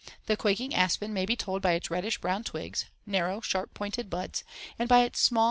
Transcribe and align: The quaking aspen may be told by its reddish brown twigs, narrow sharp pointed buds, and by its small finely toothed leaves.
The 0.25 0.35
quaking 0.35 0.73
aspen 0.73 1.13
may 1.13 1.27
be 1.27 1.35
told 1.35 1.61
by 1.61 1.73
its 1.73 1.91
reddish 1.91 2.17
brown 2.19 2.43
twigs, 2.43 2.85
narrow 3.05 3.39
sharp 3.39 3.75
pointed 3.75 4.09
buds, 4.09 4.43
and 4.79 4.89
by 4.89 5.03
its 5.03 5.19
small 5.19 5.31
finely 5.31 5.35
toothed 5.35 5.35
leaves. 5.35 5.39